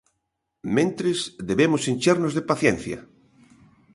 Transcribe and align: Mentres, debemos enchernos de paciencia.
Mentres, 0.75 1.19
debemos 1.49 1.83
enchernos 1.91 2.35
de 2.37 2.45
paciencia. 2.51 2.97